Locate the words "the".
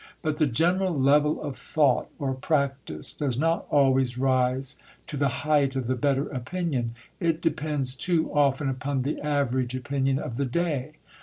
0.37-0.47, 5.15-5.27, 5.85-5.93, 9.03-9.21, 10.37-10.45